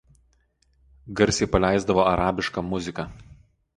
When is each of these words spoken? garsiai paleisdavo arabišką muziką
garsiai 1.19 1.49
paleisdavo 1.57 2.07
arabišką 2.13 2.65
muziką 2.71 3.07